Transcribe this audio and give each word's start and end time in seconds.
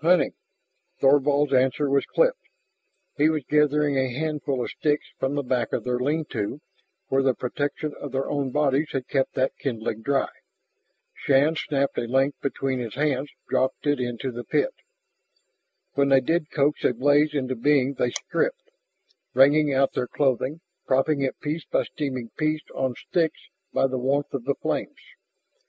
"Hunting." 0.00 0.32
Thorvald's 1.00 1.52
answer 1.52 1.88
was 1.88 2.04
clipped. 2.06 2.40
He 3.16 3.28
was 3.30 3.44
gathering 3.44 3.96
a 3.96 4.12
handful 4.12 4.64
of 4.64 4.70
sticks 4.72 5.06
from 5.20 5.36
the 5.36 5.44
back 5.44 5.72
of 5.72 5.84
their 5.84 6.00
lean 6.00 6.24
to, 6.30 6.60
where 7.06 7.22
the 7.22 7.34
protection 7.34 7.94
of 8.00 8.10
their 8.10 8.28
own 8.28 8.50
bodies 8.50 8.88
had 8.90 9.06
kept 9.06 9.34
that 9.34 9.56
kindling 9.60 10.02
dry. 10.02 10.26
Shann 11.14 11.54
snapped 11.54 11.96
a 11.98 12.08
length 12.08 12.40
between 12.40 12.80
his 12.80 12.96
hands, 12.96 13.30
dropped 13.48 13.86
it 13.86 14.00
into 14.00 14.32
the 14.32 14.42
pit. 14.42 14.74
When 15.94 16.08
they 16.08 16.20
did 16.20 16.50
coax 16.50 16.82
a 16.82 16.92
blaze 16.92 17.32
into 17.32 17.54
being 17.54 17.94
they 17.94 18.10
stripped, 18.10 18.72
wringing 19.34 19.72
out 19.72 19.92
their 19.92 20.08
clothing, 20.08 20.62
propping 20.84 21.22
it 21.22 21.38
piece 21.38 21.64
by 21.64 21.84
steaming 21.84 22.30
piece 22.30 22.64
on 22.74 22.96
sticks 22.96 23.38
by 23.72 23.86
the 23.86 23.98
warmth 23.98 24.34
of 24.34 24.46
the 24.46 24.56
flames. 24.56 24.98